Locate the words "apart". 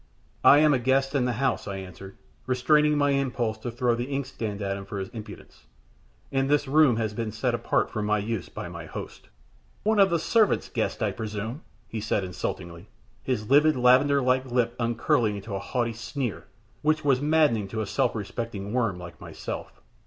7.53-7.91